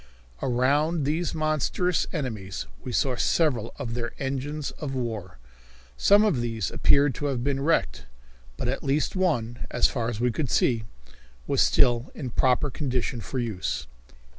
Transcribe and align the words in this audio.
Around 0.41 1.03
these 1.05 1.35
monstrous 1.35 2.07
enemies 2.11 2.65
we 2.83 2.91
saw 2.91 3.15
several 3.15 3.71
of 3.77 3.93
their 3.93 4.13
engines 4.17 4.71
of 4.79 4.95
war. 4.95 5.37
Some 5.95 6.25
of 6.25 6.41
these 6.41 6.71
appeared 6.71 7.13
to 7.13 7.27
have 7.27 7.43
been 7.43 7.61
wrecked, 7.61 8.05
but 8.57 8.67
at 8.67 8.81
least 8.83 9.15
one, 9.15 9.67
as 9.69 9.85
far 9.85 10.09
as 10.09 10.19
we 10.19 10.31
could 10.31 10.49
see, 10.49 10.85
was 11.45 11.61
still 11.61 12.09
in 12.15 12.25
a 12.25 12.29
proper 12.31 12.71
condition 12.71 13.21
for 13.21 13.37
use. 13.37 13.85